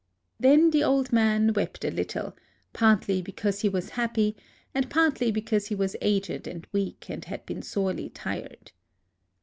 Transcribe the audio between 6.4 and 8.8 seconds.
and weak and had been sorely tried.